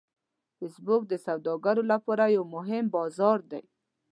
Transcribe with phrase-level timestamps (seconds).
[0.57, 3.63] فېسبوک د سوداګرو لپاره یو مهم بازار دی